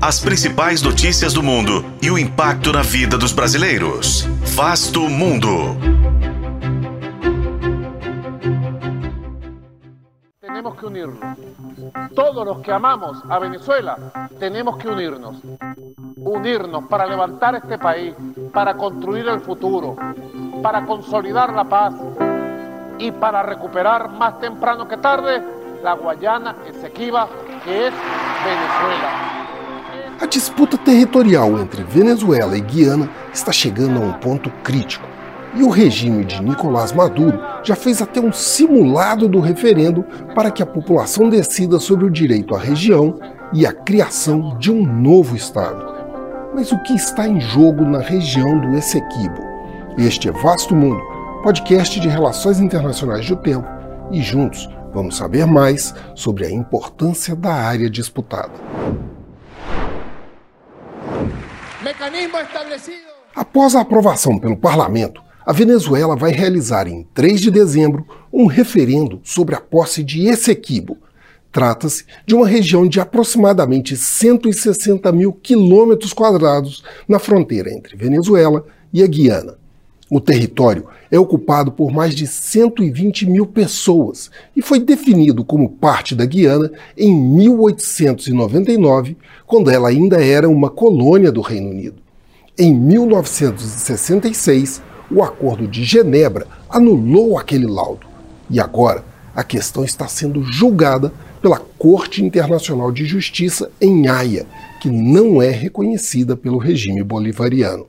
[0.00, 4.22] As principais notícias do mundo e o impacto na vida dos brasileiros.
[4.54, 5.76] Vasto Mundo.
[10.40, 11.36] Tenemos que unirnos.
[12.14, 13.98] Todos los que amamos a Venezuela
[14.38, 15.42] tenemos que unirnos.
[16.16, 18.14] Unirnos para levantar este país,
[18.52, 19.96] para construir el futuro,
[20.62, 21.94] para consolidar la paz
[23.00, 25.42] y para recuperar más temprano que tarde
[25.82, 27.28] la Guayana Esequiba,
[27.64, 27.94] que es
[28.44, 29.27] Venezuela.
[30.20, 35.06] A disputa territorial entre Venezuela e Guiana está chegando a um ponto crítico.
[35.54, 40.02] E o regime de Nicolás Maduro já fez até um simulado do referendo
[40.34, 43.16] para que a população decida sobre o direito à região
[43.52, 45.86] e a criação de um novo Estado.
[46.52, 49.40] Mas o que está em jogo na região do Essequibo?
[49.96, 51.00] Este é Vasto Mundo,
[51.44, 53.68] podcast de relações internacionais do tempo,
[54.10, 59.17] e juntos vamos saber mais sobre a importância da área disputada.
[61.88, 63.08] Mecanismo estabelecido.
[63.34, 69.22] Após a aprovação pelo parlamento, a Venezuela vai realizar em 3 de dezembro um referendo
[69.24, 70.98] sobre a posse de Essequibo.
[71.50, 79.02] Trata-se de uma região de aproximadamente 160 mil quilômetros quadrados na fronteira entre Venezuela e
[79.02, 79.56] a Guiana.
[80.10, 86.14] O território é ocupado por mais de 120 mil pessoas e foi definido como parte
[86.14, 91.96] da Guiana em 1899, quando ela ainda era uma colônia do Reino Unido.
[92.56, 98.06] Em 1966, o Acordo de Genebra anulou aquele laudo.
[98.50, 101.12] E agora, a questão está sendo julgada
[101.42, 104.46] pela Corte Internacional de Justiça em Haia,
[104.80, 107.86] que não é reconhecida pelo regime bolivariano.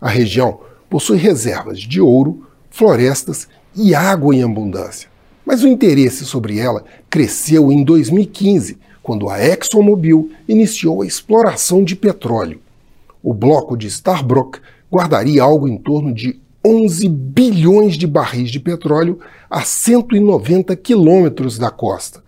[0.00, 5.08] A região possui reservas de ouro, florestas e água em abundância.
[5.44, 11.94] Mas o interesse sobre ela cresceu em 2015, quando a ExxonMobil iniciou a exploração de
[11.94, 12.60] petróleo.
[13.22, 14.58] O bloco de Starbrook
[14.90, 19.18] guardaria algo em torno de 11 bilhões de barris de petróleo
[19.50, 22.24] a 190 quilômetros da costa.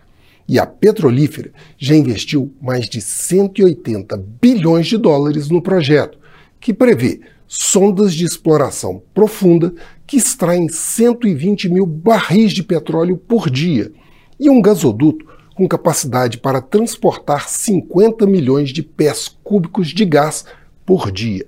[0.47, 6.17] E a petrolífera já investiu mais de 180 bilhões de dólares no projeto,
[6.59, 9.73] que prevê sondas de exploração profunda
[10.05, 13.91] que extraem 120 mil barris de petróleo por dia
[14.39, 15.25] e um gasoduto
[15.55, 20.45] com capacidade para transportar 50 milhões de pés cúbicos de gás
[20.85, 21.45] por dia.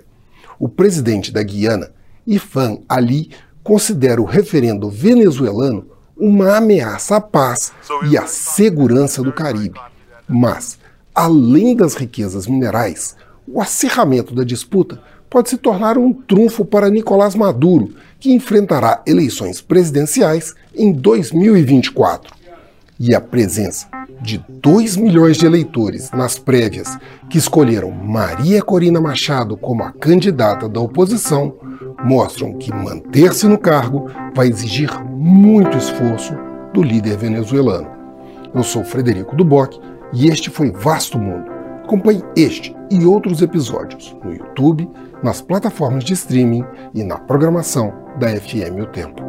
[0.57, 1.91] O presidente da Guiana,
[2.25, 3.29] Ifan Ali
[3.63, 5.85] considera o referendo venezuelano
[6.17, 7.71] uma ameaça à paz
[8.09, 9.79] e à segurança do Caribe.
[10.27, 10.77] Mas,
[11.15, 13.15] além das riquezas minerais,
[13.51, 19.61] o acirramento da disputa pode se tornar um trunfo para Nicolás Maduro, que enfrentará eleições
[19.61, 22.33] presidenciais em 2024.
[22.99, 23.87] E a presença
[24.21, 26.97] de 2 milhões de eleitores nas prévias
[27.29, 31.55] que escolheram Maria Corina Machado como a candidata da oposição
[32.03, 36.33] mostram que manter-se no cargo vai exigir muito esforço
[36.73, 37.89] do líder venezuelano.
[38.53, 39.79] Eu sou Frederico Duboc
[40.13, 41.58] e este foi Vasto Mundo.
[41.89, 44.87] Acompanhe este e outros episódios no YouTube,
[45.23, 46.63] nas plataformas de streaming
[46.93, 49.28] e na programação da FM O Tempo.